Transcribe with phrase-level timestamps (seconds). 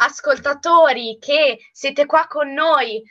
[0.00, 3.02] ascoltatori che siete qua con noi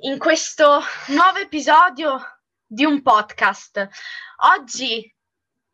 [0.00, 2.20] in questo nuovo episodio
[2.66, 3.88] di un podcast.
[4.54, 5.14] Oggi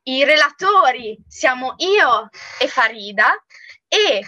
[0.05, 2.29] i relatori siamo io
[2.59, 3.33] e Farida
[3.89, 4.25] e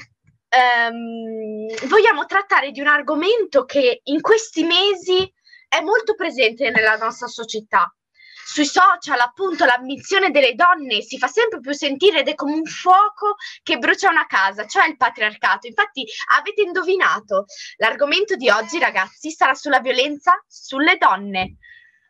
[0.90, 5.32] um, vogliamo trattare di un argomento che in questi mesi
[5.68, 7.92] è molto presente nella nostra società
[8.52, 12.64] sui social, appunto, l'ambizione delle donne si fa sempre più sentire ed è come un
[12.64, 15.68] fuoco che brucia una casa, cioè il patriarcato.
[15.68, 16.04] Infatti,
[16.36, 17.44] avete indovinato,
[17.76, 21.58] l'argomento di oggi, ragazzi, sarà sulla violenza sulle donne.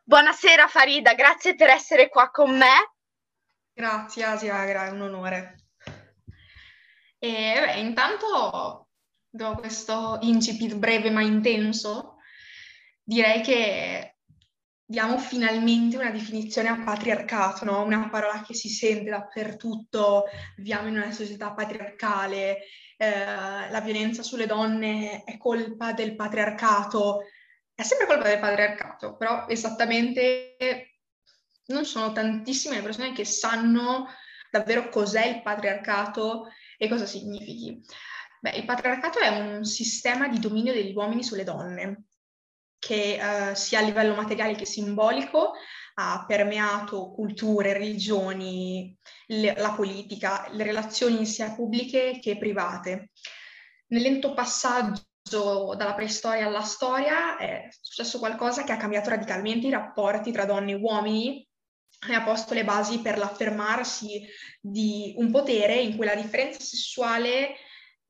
[0.03, 2.95] Buonasera Farida, grazie per essere qua con me.
[3.75, 5.57] Grazie Asia, è un onore.
[7.19, 8.89] E beh, intanto,
[9.29, 12.17] dopo questo incipit breve ma intenso,
[13.03, 14.15] direi che
[14.91, 17.85] diamo finalmente una definizione a patriarcato, no?
[17.85, 20.25] una parola che si sente dappertutto,
[20.57, 22.59] viviamo in una società patriarcale,
[22.97, 27.21] eh, la violenza sulle donne è colpa del patriarcato,
[27.73, 30.57] è sempre colpa del patriarcato, però esattamente
[31.67, 34.09] non sono tantissime le persone che sanno
[34.51, 37.81] davvero cos'è il patriarcato e cosa significhi.
[38.41, 42.07] Beh, il patriarcato è un sistema di dominio degli uomini sulle donne
[42.81, 45.53] che eh, sia a livello materiale che simbolico
[45.95, 53.11] ha permeato culture, religioni, le, la politica, le relazioni sia pubbliche che private.
[53.89, 55.05] Nel lento passaggio
[55.77, 60.73] dalla preistoria alla storia è successo qualcosa che ha cambiato radicalmente i rapporti tra donne
[60.73, 61.47] e uomini
[62.09, 64.27] e ha posto le basi per l'affermarsi
[64.59, 67.57] di un potere in cui la differenza sessuale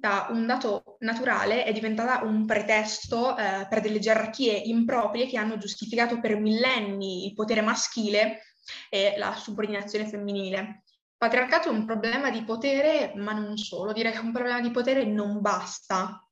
[0.01, 5.59] da un dato naturale è diventata un pretesto eh, per delle gerarchie improprie che hanno
[5.59, 8.41] giustificato per millenni il potere maschile
[8.89, 10.59] e la subordinazione femminile.
[10.59, 14.71] Il patriarcato è un problema di potere, ma non solo, direi che un problema di
[14.71, 16.27] potere non basta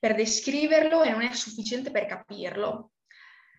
[0.00, 2.92] per descriverlo e non è sufficiente per capirlo.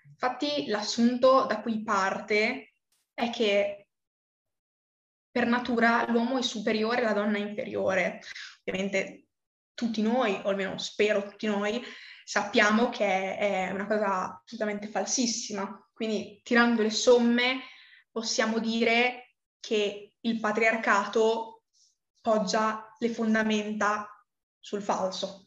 [0.09, 2.73] Infatti l'assunto da cui parte
[3.13, 3.87] è che
[5.29, 8.21] per natura l'uomo è superiore e la donna inferiore.
[8.65, 9.26] Ovviamente
[9.77, 11.79] tutti noi, o almeno spero tutti noi,
[12.23, 15.87] sappiamo che è una cosa assolutamente falsissima.
[15.93, 17.61] Quindi tirando le somme
[18.09, 21.61] possiamo dire che il patriarcato
[22.19, 24.09] poggia le fondamenta
[24.59, 25.46] sul falso.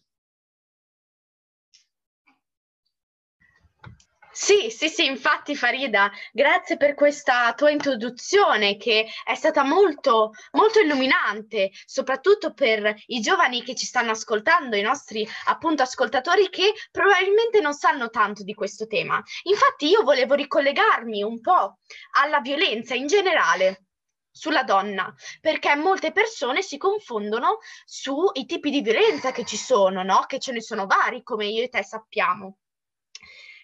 [4.33, 10.79] Sì, sì, sì, infatti Farida, grazie per questa tua introduzione che è stata molto, molto
[10.81, 17.61] illuminante, soprattutto per i giovani che ci stanno ascoltando, i nostri appunto ascoltatori che probabilmente
[17.61, 19.21] non sanno tanto di questo tema.
[19.45, 21.79] Infatti io volevo ricollegarmi un po'
[22.13, 23.87] alla violenza in generale
[24.31, 30.25] sulla donna, perché molte persone si confondono sui tipi di violenza che ci sono, no?
[30.27, 32.57] Che ce ne sono vari, come io e te sappiamo.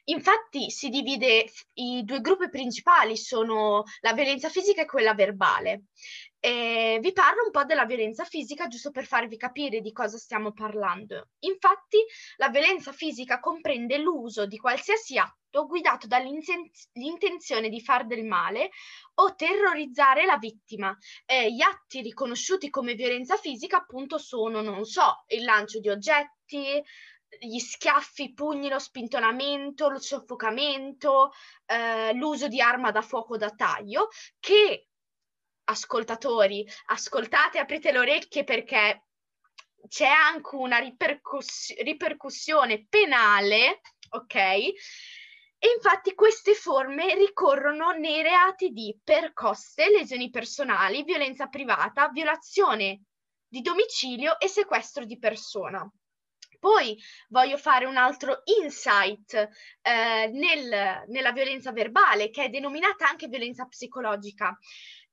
[0.08, 5.84] Infatti si divide, i due gruppi principali sono la violenza fisica e quella verbale.
[6.38, 10.52] E vi parlo un po' della violenza fisica giusto per farvi capire di cosa stiamo
[10.52, 11.30] parlando.
[11.40, 11.98] Infatti
[12.36, 18.70] la violenza fisica comprende l'uso di qualsiasi atto guidato dall'intenzione di far del male
[19.14, 20.96] o terrorizzare la vittima.
[21.24, 26.80] Eh, gli atti riconosciuti come violenza fisica appunto sono, non so, il lancio di oggetti,
[27.40, 31.32] gli schiaffi, i pugni, lo spintonamento, lo soffocamento,
[31.66, 34.88] eh, l'uso di arma da fuoco da taglio, che
[35.64, 39.06] ascoltatori, ascoltate, aprite le orecchie perché
[39.88, 44.34] c'è anche una ripercuss- ripercussione penale, ok?
[44.34, 53.02] E infatti queste forme ricorrono nei reati di percosse, lesioni personali, violenza privata, violazione
[53.48, 55.88] di domicilio e sequestro di persona.
[56.66, 59.34] Poi voglio fare un altro insight
[59.82, 64.58] eh, nel, nella violenza verbale, che è denominata anche violenza psicologica.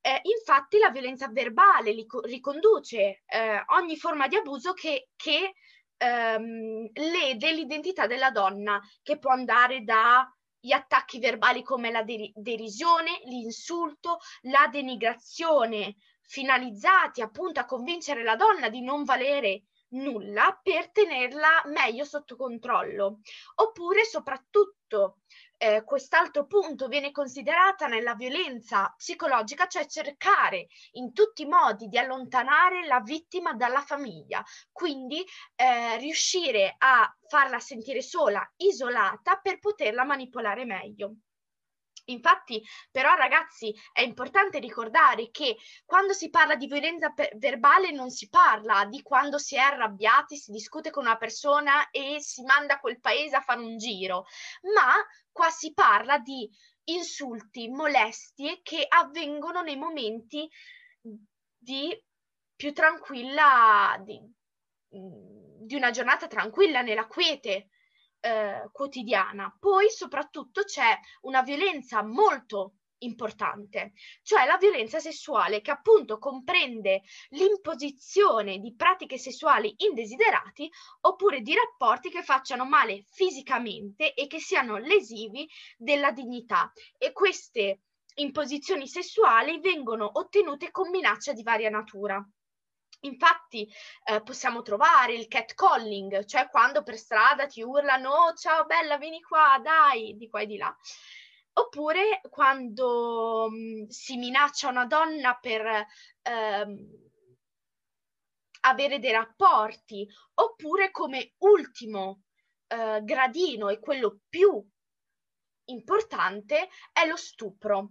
[0.01, 5.53] Eh, infatti la violenza verbale riconduce eh, ogni forma di abuso che, che
[5.95, 13.21] ehm, lede l'identità della donna, che può andare dagli attacchi verbali come la der- derisione,
[13.25, 21.63] l'insulto, la denigrazione, finalizzati appunto a convincere la donna di non valere nulla per tenerla
[21.65, 23.19] meglio sotto controllo.
[23.55, 25.17] Oppure soprattutto
[25.57, 31.97] eh, quest'altro punto viene considerata nella violenza psicologica, cioè cercare in tutti i modi di
[31.97, 35.23] allontanare la vittima dalla famiglia, quindi
[35.55, 41.15] eh, riuscire a farla sentire sola, isolata per poterla manipolare meglio.
[42.05, 42.61] Infatti,
[42.91, 45.55] però, ragazzi, è importante ricordare che
[45.85, 50.51] quando si parla di violenza verbale non si parla di quando si è arrabbiati, si
[50.51, 54.25] discute con una persona e si manda quel paese a fare un giro,
[54.75, 54.93] ma
[55.31, 56.49] qua si parla di
[56.85, 60.49] insulti, molestie che avvengono nei momenti
[61.57, 61.97] di
[62.55, 64.19] più tranquilla, di,
[64.89, 67.69] di una giornata tranquilla, nella quiete
[68.23, 69.53] eh, quotidiana.
[69.59, 73.91] Poi soprattutto c'è una violenza molto importante,
[74.21, 80.71] cioè la violenza sessuale che appunto comprende l'imposizione di pratiche sessuali indesiderati
[81.01, 85.45] oppure di rapporti che facciano male fisicamente e che siano lesivi
[85.77, 87.81] della dignità e queste
[88.15, 92.25] imposizioni sessuali vengono ottenute con minaccia di varia natura.
[93.03, 93.69] Infatti
[94.05, 99.59] eh, possiamo trovare il catcalling, cioè quando per strada ti urlano ciao bella vieni qua,
[99.61, 100.75] dai, di qua e di là.
[101.55, 105.85] Oppure quando mh, mm, si minaccia una donna per
[106.21, 107.01] ehm,
[108.61, 112.23] avere dei rapporti, oppure come ultimo
[112.67, 114.65] eh, gradino e quello più
[115.65, 117.89] importante è lo stupro.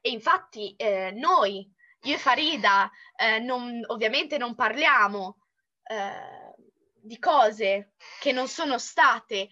[0.00, 1.68] E infatti eh, noi
[2.02, 5.38] io e Farida eh, non, ovviamente non parliamo
[5.82, 6.54] eh,
[7.00, 9.48] di cose che non sono state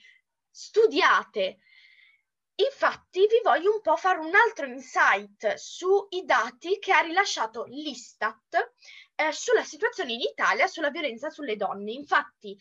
[0.51, 1.59] studiate.
[2.59, 8.73] Infatti vi voglio un po' fare un altro insight sui dati che ha rilasciato l'Istat
[9.15, 11.93] eh, sulla situazione in Italia sulla violenza sulle donne.
[11.93, 12.59] Infatti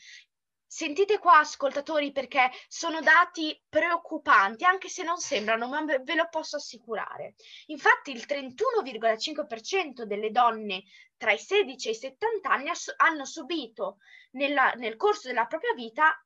[0.68, 6.58] Sentite qua, ascoltatori, perché sono dati preoccupanti, anche se non sembrano, ma ve lo posso
[6.58, 7.36] assicurare.
[7.68, 10.84] Infatti il 31,5% delle donne
[11.18, 13.98] tra i 16 e i 70 anni hanno subito
[14.32, 16.20] nella, nel corso della propria vita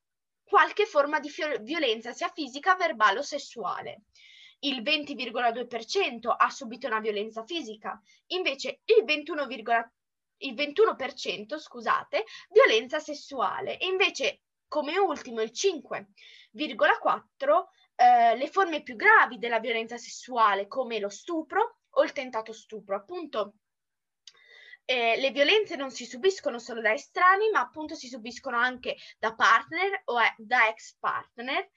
[0.43, 1.31] qualche forma di
[1.61, 4.05] violenza, sia fisica, verbale o sessuale.
[4.61, 9.89] Il 20,2% ha subito una violenza fisica, invece il 21,3%
[10.39, 17.65] il 21%, scusate, violenza sessuale e invece come ultimo il 5,4%
[17.95, 22.95] eh, le forme più gravi della violenza sessuale come lo stupro o il tentato stupro.
[22.95, 23.55] Appunto
[24.89, 29.35] eh, le violenze non si subiscono solo da estranei, ma appunto si subiscono anche da
[29.35, 31.69] partner o da ex partner.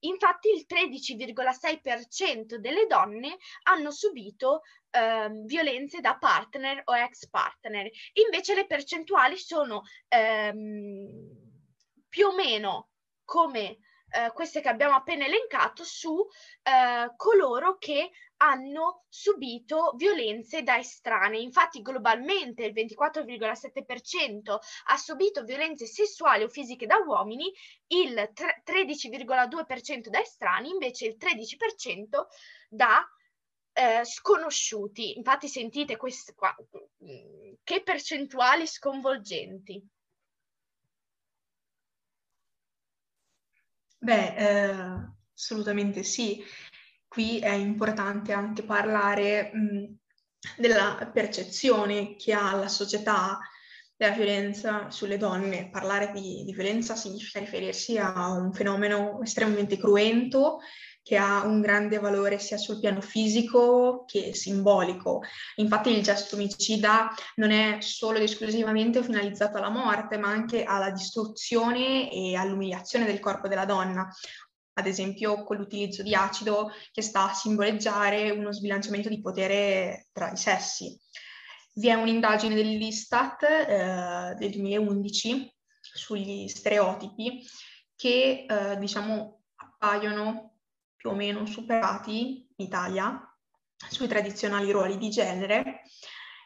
[0.00, 7.90] Infatti il 13,6% delle donne hanno subito eh, violenze da partner o ex partner.
[8.24, 11.08] Invece le percentuali sono ehm,
[12.08, 12.90] più o meno
[13.24, 13.78] come
[14.12, 16.24] eh, queste che abbiamo appena elencato su
[16.62, 18.10] eh, coloro che
[18.42, 21.42] hanno subito violenze da estranei.
[21.42, 27.52] Infatti globalmente il 24,7% ha subito violenze sessuali o fisiche da uomini,
[27.88, 32.26] il 13,2% da estranei, invece il 13%
[32.68, 33.06] da
[33.72, 35.16] eh, sconosciuti.
[35.16, 36.54] Infatti sentite queste qua,
[37.04, 39.86] mm, che percentuali sconvolgenti.
[43.98, 46.42] Beh, eh, assolutamente sì.
[47.10, 49.96] Qui è importante anche parlare mh,
[50.56, 53.36] della percezione che ha la società
[53.96, 55.70] della violenza sulle donne.
[55.70, 60.60] Parlare di, di violenza significa riferirsi a un fenomeno estremamente cruento
[61.02, 65.22] che ha un grande valore sia sul piano fisico che simbolico.
[65.56, 70.90] Infatti il gesto omicida non è solo ed esclusivamente finalizzato alla morte, ma anche alla
[70.90, 74.08] distruzione e all'umiliazione del corpo della donna,
[74.74, 80.30] ad esempio con l'utilizzo di acido che sta a simboleggiare uno sbilanciamento di potere tra
[80.30, 80.98] i sessi.
[81.74, 87.42] Vi è un'indagine dell'Istat eh, del 2011 sugli stereotipi
[87.94, 90.58] che eh, diciamo appaiono
[90.96, 93.24] più o meno superati in Italia
[93.88, 95.82] sui tradizionali ruoli di genere.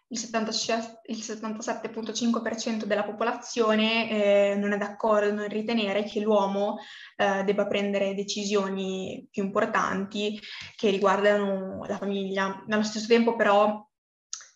[0.09, 6.77] Il, 77,5% della popolazione eh, non è d'accordo nel ritenere che l'uomo
[7.17, 10.39] eh, debba prendere decisioni più importanti
[10.77, 12.63] che riguardano la famiglia.
[12.69, 13.83] Allo stesso tempo però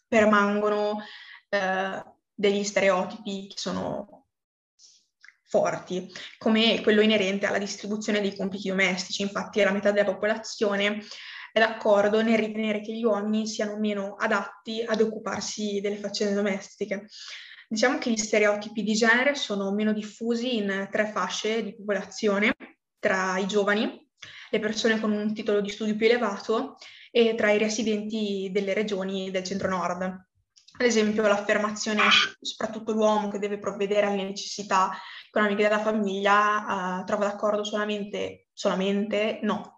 [0.07, 1.03] permangono
[1.49, 4.19] eh, degli stereotipi che sono
[5.49, 9.23] forti, come quello inerente alla distribuzione dei compiti domestici.
[9.23, 11.03] Infatti la metà della popolazione
[11.53, 17.07] è d'accordo nel ritenere che gli uomini siano meno adatti ad occuparsi delle faccende domestiche.
[17.69, 22.55] Diciamo che gli stereotipi di genere sono meno diffusi in tre fasce di popolazione,
[22.99, 24.07] tra i giovani,
[24.51, 26.77] le persone con un titolo di studio più elevato
[27.11, 30.03] e tra i residenti delle regioni del centro-nord.
[30.81, 32.03] Ad esempio l'affermazione,
[32.41, 34.93] soprattutto l'uomo che deve provvedere alle necessità
[35.27, 39.78] economiche della famiglia uh, trova d'accordo solamente, solamente no.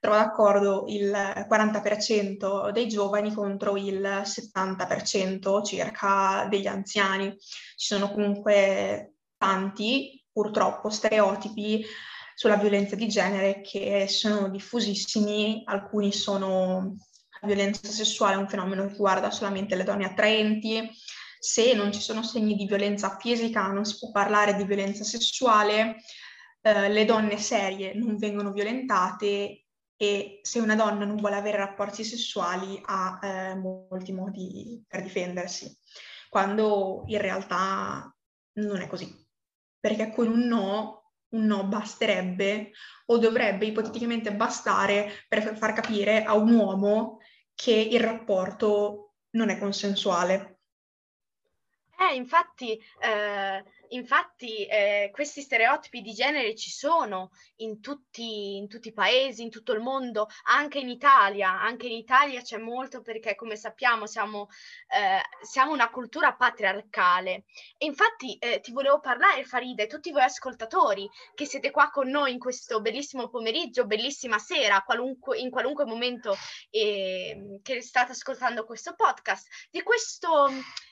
[0.00, 7.36] Trova d'accordo il 40% dei giovani contro il 70% circa degli anziani.
[7.38, 11.84] Ci sono comunque tanti, purtroppo, stereotipi
[12.34, 16.96] sulla violenza di genere che sono diffusissimi, alcuni sono
[17.42, 20.90] la violenza sessuale è un fenomeno che riguarda solamente le donne attraenti,
[21.38, 25.96] se non ci sono segni di violenza fisica non si può parlare di violenza sessuale,
[26.60, 29.64] eh, le donne serie non vengono violentate
[30.02, 35.76] e se una donna non vuole avere rapporti sessuali ha eh, molti modi per difendersi,
[36.30, 38.10] quando in realtà
[38.52, 39.14] non è così,
[39.78, 42.70] perché con un no un no basterebbe
[43.06, 47.18] o dovrebbe ipoteticamente bastare per far capire a un uomo
[47.54, 50.59] che il rapporto non è consensuale.
[52.00, 58.88] Eh, infatti, eh, infatti eh, questi stereotipi di genere ci sono in tutti, in tutti,
[58.88, 61.50] i paesi, in tutto il mondo, anche in Italia.
[61.60, 64.48] Anche in Italia c'è molto perché, come sappiamo, siamo,
[64.88, 67.44] eh, siamo una cultura patriarcale.
[67.76, 72.32] E infatti eh, ti volevo parlare, Faride, tutti voi ascoltatori che siete qua con noi
[72.32, 76.34] in questo bellissimo pomeriggio, bellissima sera, qualunque, in qualunque momento
[76.70, 80.48] ehm, che state ascoltando questo podcast, di questo,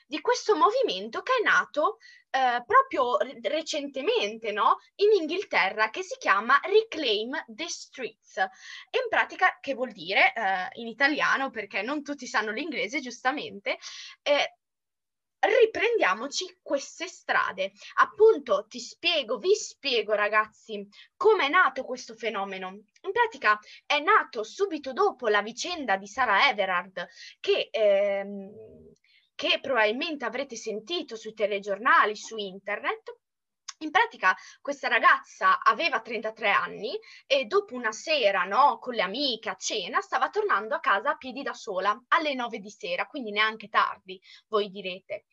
[0.09, 1.99] di questo movimento che è nato
[2.31, 4.77] eh, proprio recentemente no?
[4.95, 8.37] in Inghilterra che si chiama Reclaim the Streets.
[8.37, 13.77] In pratica che vuol dire eh, in italiano, perché non tutti sanno l'inglese giustamente,
[14.23, 14.55] eh,
[15.41, 17.71] riprendiamoci queste strade.
[17.97, 22.69] Appunto, ti spiego, vi spiego ragazzi, come è nato questo fenomeno.
[22.69, 27.07] In pratica è nato subito dopo la vicenda di Sara Everard,
[27.39, 28.88] che ehm,
[29.39, 33.19] che probabilmente avrete sentito sui telegiornali, su internet.
[33.77, 39.47] In pratica questa ragazza aveva 33 anni e dopo una sera no, con le amiche
[39.47, 43.31] a cena stava tornando a casa a piedi da sola alle 9 di sera, quindi
[43.31, 45.27] neanche tardi, voi direte.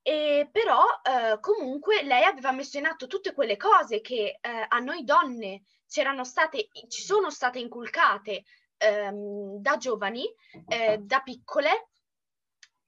[0.00, 4.78] E però eh, comunque lei aveva messo in atto tutte quelle cose che eh, a
[4.78, 8.44] noi donne state, ci sono state inculcate
[8.78, 10.24] ehm, da giovani,
[10.68, 11.88] eh, da piccole,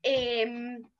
[0.06, 0.90] e, ehm,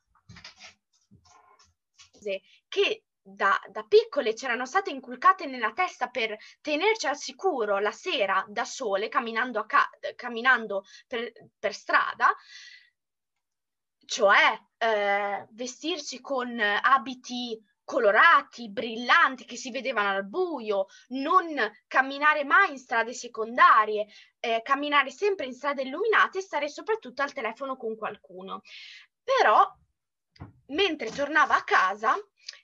[2.69, 8.45] che da, da, piccole c'erano state inculcate nella testa per tenerci al sicuro la sera
[8.49, 12.35] da sole, camminando, ca- camminando per, per, strada,
[14.05, 21.47] cioè eh, vestirci con abiti colorati, brillanti, che si vedevano al buio, non
[21.87, 24.09] camminare mai in strade secondarie,
[24.41, 28.63] eh, camminare sempre in strade illuminate e stare soprattutto al telefono con qualcuno.
[29.23, 29.73] Però,
[30.67, 32.17] mentre tornava a casa,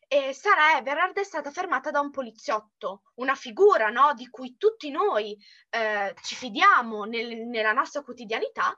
[0.09, 4.91] eh, Sara Everard è stata fermata da un poliziotto, una figura no, di cui tutti
[4.91, 5.39] noi
[5.71, 8.77] eh, ci fidiamo nel, nella nostra quotidianità.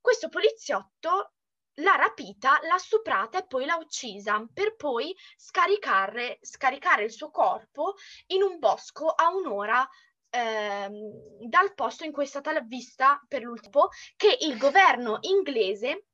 [0.00, 1.35] Questo poliziotto
[1.76, 7.94] l'ha rapita, l'ha stuprata e poi l'ha uccisa per poi scaricare, scaricare il suo corpo
[8.28, 9.86] in un bosco a un'ora
[10.30, 16.06] ehm, dal posto in cui è stata vista per l'ultimo, che il governo inglese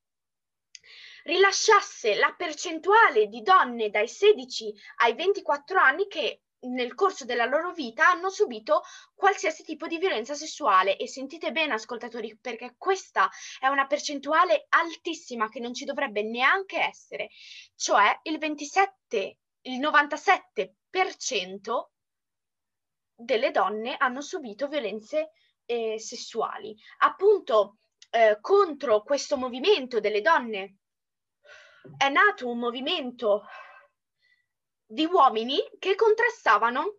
[1.25, 7.73] rilasciasse la percentuale di donne dai 16 ai 24 anni che nel corso della loro
[7.73, 8.83] vita hanno subito
[9.15, 10.97] qualsiasi tipo di violenza sessuale.
[10.97, 16.81] E sentite bene ascoltatori perché questa è una percentuale altissima che non ci dovrebbe neanche
[16.81, 17.31] essere,
[17.75, 21.87] cioè il 27, il 97%
[23.15, 25.31] delle donne hanno subito violenze
[25.65, 26.77] eh, sessuali.
[26.99, 27.79] Appunto
[28.11, 30.77] eh, contro questo movimento delle donne.
[31.97, 33.45] È nato un movimento
[34.93, 36.99] di uomini che contrastavano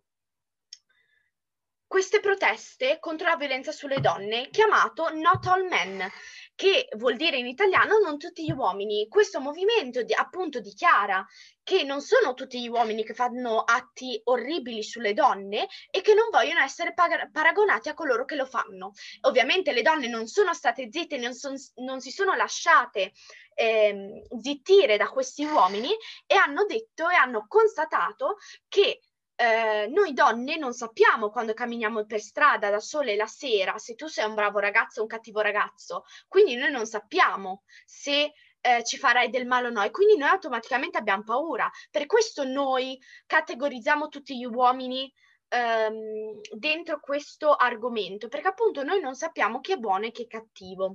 [1.86, 6.10] queste proteste contro la violenza sulle donne, chiamato Not All Men,
[6.54, 9.08] che vuol dire in italiano non tutti gli uomini.
[9.08, 11.26] Questo movimento di, appunto dichiara
[11.62, 16.28] che non sono tutti gli uomini che fanno atti orribili sulle donne e che non
[16.30, 18.92] vogliono essere pag- paragonati a coloro che lo fanno.
[19.22, 23.12] Ovviamente le donne non sono state zitte, non, son, non si sono lasciate
[23.54, 25.90] eh, zittire da questi uomini
[26.26, 28.36] e hanno detto e hanno constatato
[28.68, 29.00] che
[29.36, 34.06] eh, noi donne non sappiamo quando camminiamo per strada da sole la sera se tu
[34.06, 38.96] sei un bravo ragazzo o un cattivo ragazzo, quindi noi non sappiamo se eh, ci
[38.96, 41.70] farai del male o no e quindi noi automaticamente abbiamo paura.
[41.90, 45.12] Per questo noi categorizziamo tutti gli uomini
[45.48, 50.26] ehm, dentro questo argomento, perché appunto noi non sappiamo chi è buono e chi è
[50.26, 50.94] cattivo.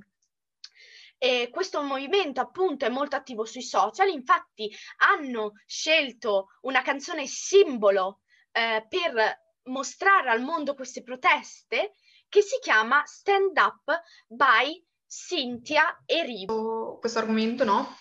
[1.16, 8.22] E questo movimento appunto è molto attivo sui social, infatti hanno scelto una canzone simbolo
[8.52, 11.92] eh, per mostrare al mondo queste proteste
[12.28, 16.98] che si chiama Stand Up by Cynthia e Rivo.
[16.98, 17.96] Questo argomento, no?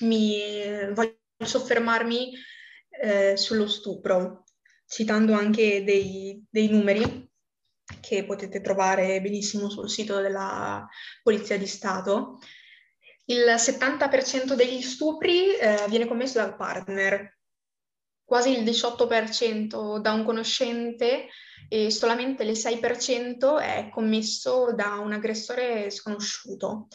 [0.00, 2.32] Mi voglio soffermarmi
[3.00, 4.44] eh, sullo stupro,
[4.86, 7.30] citando anche dei, dei numeri
[8.00, 10.86] che potete trovare benissimo sul sito della
[11.22, 12.38] Polizia di Stato.
[13.26, 17.38] Il 70% degli stupri eh, viene commesso dal partner,
[18.32, 21.28] quasi il 18% da un conoscente
[21.68, 26.88] e solamente il 6% è commesso da un aggressore sconosciuto.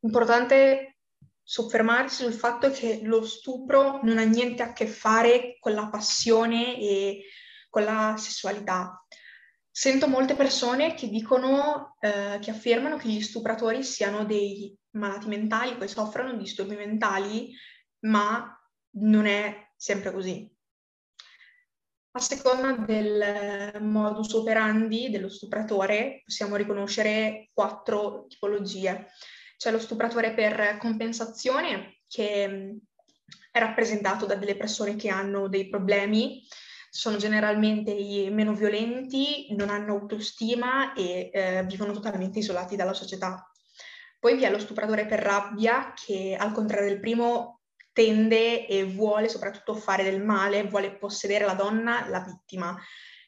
[0.00, 0.98] Importante
[1.42, 6.78] soffermarsi sul fatto che lo stupro non ha niente a che fare con la passione
[6.78, 7.22] e
[7.70, 9.02] con la sessualità.
[9.70, 15.78] Sento molte persone che dicono, eh, che affermano che gli stupratori siano dei malati mentali,
[15.78, 17.50] che soffrono di disturbi mentali,
[18.00, 18.54] ma
[18.98, 20.54] non è sempre così.
[22.16, 29.08] A seconda del modus operandi dello stupratore possiamo riconoscere quattro tipologie.
[29.58, 32.78] C'è lo stupratore per compensazione, che
[33.50, 36.42] è rappresentato da delle persone che hanno dei problemi
[36.88, 43.46] sono generalmente i meno violenti, non hanno autostima e eh, vivono totalmente isolati dalla società.
[44.18, 47.55] Poi vi è lo stupratore per rabbia che al contrario del primo
[47.96, 52.78] tende e vuole soprattutto fare del male, vuole possedere la donna, la vittima.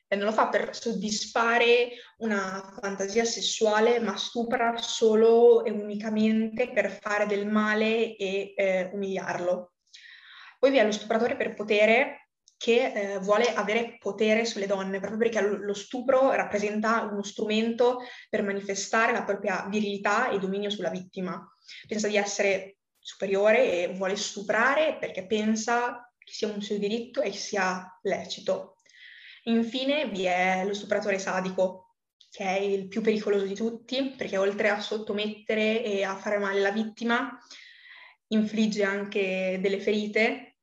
[0.07, 6.91] E non lo fa per soddisfare una fantasia sessuale, ma stupra solo e unicamente per
[6.91, 9.73] fare del male e eh, umiliarlo.
[10.59, 15.19] Poi vi è lo stupratore per potere che eh, vuole avere potere sulle donne, proprio
[15.19, 21.43] perché lo stupro rappresenta uno strumento per manifestare la propria virilità e dominio sulla vittima.
[21.87, 22.78] Pensa di essere
[23.09, 28.77] superiore e vuole stuprare perché pensa che sia un suo diritto e sia lecito.
[29.45, 31.95] Infine vi è lo stupratore sadico,
[32.31, 36.59] che è il più pericoloso di tutti, perché oltre a sottomettere e a fare male
[36.59, 37.31] alla vittima,
[38.27, 40.59] infligge anche delle ferite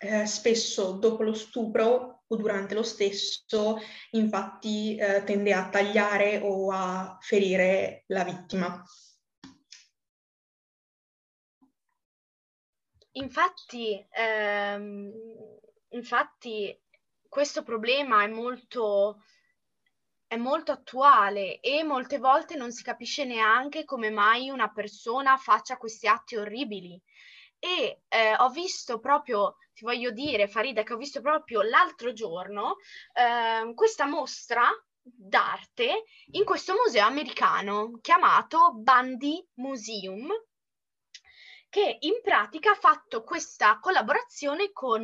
[0.00, 3.78] eh, spesso dopo lo stupro o durante lo stesso,
[4.10, 8.82] infatti eh, tende a tagliare o a ferire la vittima.
[13.18, 15.12] Infatti, ehm,
[15.90, 16.80] infatti
[17.28, 19.22] questo problema è molto,
[20.26, 25.76] è molto attuale e molte volte non si capisce neanche come mai una persona faccia
[25.76, 27.00] questi atti orribili.
[27.58, 32.76] E eh, ho visto proprio, ti voglio dire Farida, che ho visto proprio l'altro giorno
[33.14, 34.68] eh, questa mostra
[35.02, 40.28] d'arte in questo museo americano chiamato Bundy Museum
[41.68, 45.02] che in pratica ha fatto questa collaborazione con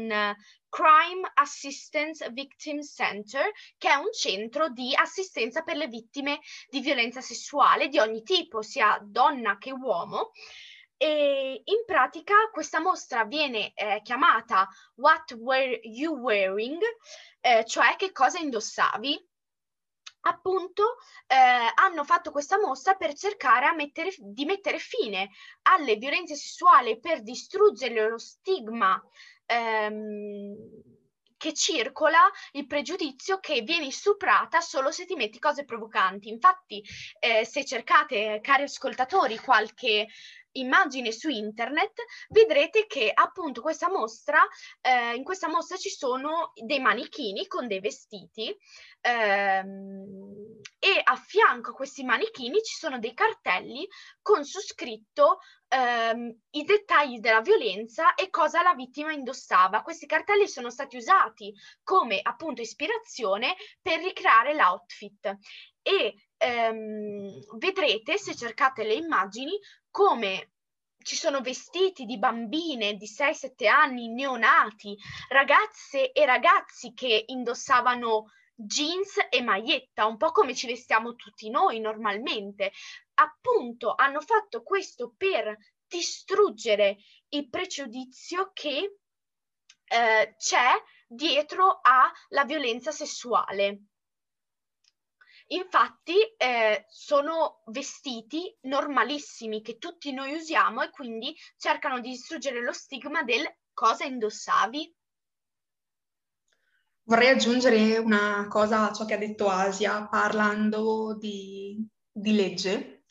[0.68, 7.20] Crime Assistance Victim Center, che è un centro di assistenza per le vittime di violenza
[7.20, 10.32] sessuale di ogni tipo, sia donna che uomo,
[10.96, 16.80] e in pratica questa mostra viene eh, chiamata What Were You Wearing,
[17.40, 19.32] eh, cioè che cosa indossavi.
[20.26, 21.34] Appunto, eh,
[21.74, 25.30] hanno fatto questa mostra per cercare mettere, di mettere fine
[25.62, 29.00] alle violenze sessuali, per distruggere lo stigma
[29.46, 30.54] ehm,
[31.36, 36.30] che circola il pregiudizio che vieni stuprata solo se ti metti cose provocanti.
[36.30, 36.82] Infatti,
[37.18, 40.06] eh, se cercate, cari ascoltatori, qualche
[40.54, 41.92] immagine su internet,
[42.28, 44.40] vedrete che appunto questa mostra,
[44.80, 48.54] eh, in questa mostra ci sono dei manichini con dei vestiti
[49.00, 53.86] ehm, e a fianco a questi manichini ci sono dei cartelli
[54.20, 55.38] con su scritto
[55.68, 59.82] ehm, i dettagli della violenza e cosa la vittima indossava.
[59.82, 65.38] Questi cartelli sono stati usati come appunto ispirazione per ricreare l'outfit
[65.82, 66.14] e
[66.44, 69.58] ehm, vedrete se cercate le immagini
[69.90, 70.50] come
[70.98, 74.96] ci sono vestiti di bambine di 6-7 anni neonati,
[75.28, 81.80] ragazze e ragazzi che indossavano jeans e maglietta, un po' come ci vestiamo tutti noi
[81.80, 82.72] normalmente.
[83.14, 86.96] Appunto, hanno fatto questo per distruggere
[87.28, 88.98] il pregiudizio che
[89.84, 90.72] eh, c'è
[91.06, 93.93] dietro alla violenza sessuale.
[95.48, 102.72] Infatti eh, sono vestiti normalissimi che tutti noi usiamo e quindi cercano di distruggere lo
[102.72, 104.96] stigma del cosa indossavi.
[107.06, 113.04] Vorrei aggiungere una cosa a ciò che ha detto Asia parlando di, di legge.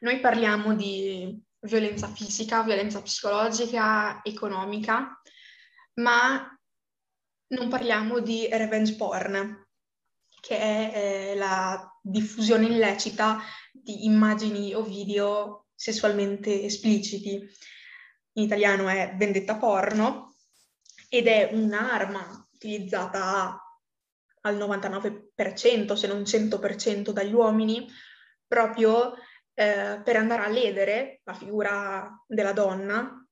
[0.00, 5.22] Noi parliamo di violenza fisica, violenza psicologica, economica,
[5.94, 6.46] ma
[7.46, 9.63] non parliamo di revenge porn,
[10.44, 13.40] che è eh, la diffusione illecita
[13.72, 17.40] di immagini o video sessualmente espliciti.
[18.32, 20.34] In italiano è vendetta porno
[21.08, 23.58] ed è un'arma utilizzata
[24.42, 27.88] al 99%, se non 100% dagli uomini,
[28.46, 29.14] proprio
[29.54, 33.26] eh, per andare a ledere la figura della donna.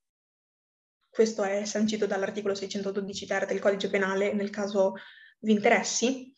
[1.11, 4.95] Questo è sancito dall'articolo 612 ter del codice penale nel caso
[5.41, 6.33] vi interessi.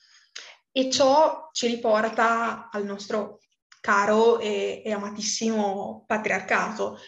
[0.77, 3.39] E ciò ci riporta al nostro
[3.79, 6.99] caro e, e amatissimo patriarcato.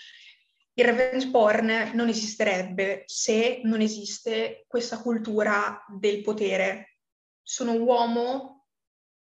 [0.73, 6.99] Il revenge porn non esisterebbe se non esiste questa cultura del potere.
[7.41, 8.67] Sono uomo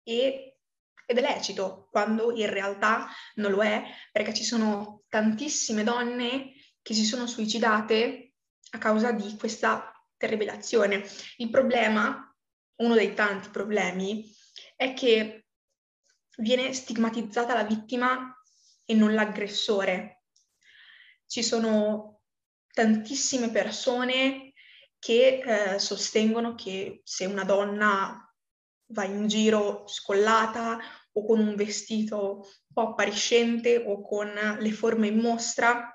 [0.01, 0.57] e,
[1.05, 6.95] ed è lecito, quando in realtà non lo è, perché ci sono tantissime donne che
[6.95, 8.33] si sono suicidate
[8.71, 11.03] a causa di questa terribile azione.
[11.37, 12.25] Il problema
[12.77, 14.25] uno dei tanti problemi
[14.75, 15.45] è che
[16.37, 18.35] viene stigmatizzata la vittima
[18.85, 20.23] e non l'aggressore.
[21.25, 22.21] Ci sono
[22.73, 24.53] tantissime persone
[24.97, 28.25] che eh, sostengono che se una donna
[28.87, 30.79] va in giro scollata
[31.13, 35.91] o con un vestito un po' appariscente o con le forme in mostra,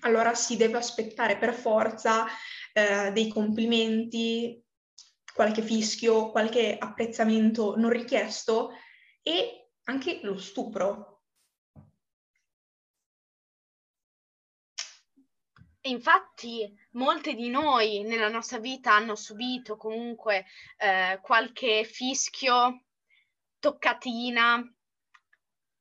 [0.00, 2.26] allora si deve aspettare per forza
[2.72, 4.62] eh, dei complimenti,
[5.38, 8.72] qualche fischio, qualche apprezzamento non richiesto
[9.22, 11.22] e anche lo stupro.
[15.82, 20.44] Infatti, molte di noi nella nostra vita hanno subito comunque
[20.76, 22.86] eh, qualche fischio,
[23.60, 24.60] toccatina,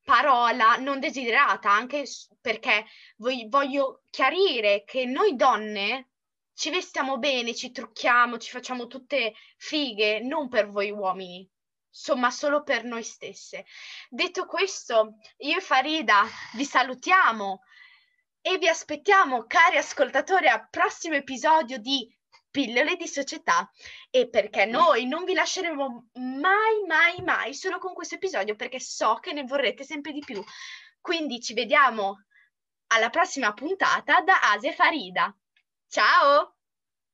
[0.03, 2.03] parola non desiderata, anche
[2.39, 6.11] perché voglio chiarire che noi donne
[6.57, 11.47] ci vestiamo bene, ci trucchiamo, ci facciamo tutte fighe, non per voi uomini,
[11.87, 13.63] insomma solo per noi stesse.
[14.09, 16.23] Detto questo, io e Farida
[16.55, 17.61] vi salutiamo
[18.41, 22.11] e vi aspettiamo, cari ascoltatori, al prossimo episodio di
[22.49, 23.69] Pillole di società
[24.09, 29.19] e perché noi non vi lasceremo mai, mai, mai solo con questo episodio perché so
[29.21, 30.43] che ne vorrete sempre di più.
[30.99, 32.25] Quindi ci vediamo
[32.87, 35.37] alla prossima puntata da Asia Farida.
[35.89, 36.53] Ciao!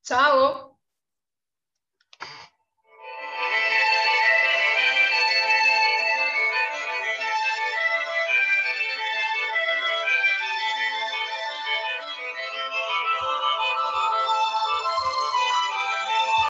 [0.04, 0.73] Ciao!